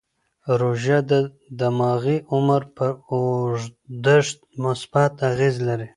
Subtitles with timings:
[0.59, 1.11] روژه د
[1.59, 5.87] دماغي عمر پر اوږدښت مثبت اغېز لري.